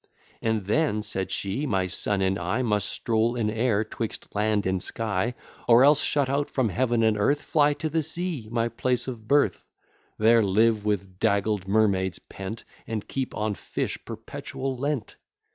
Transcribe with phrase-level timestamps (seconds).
[0.41, 4.81] And then, said she, my son and I Must stroll in air, 'twixt land and
[4.81, 5.35] sky;
[5.67, 9.27] Or else, shut out from heaven and earth, Fly to the sea, my place of
[9.27, 9.63] birth:
[10.17, 15.17] There live with daggled mermaids pent, And keep on fish perpetual Lent.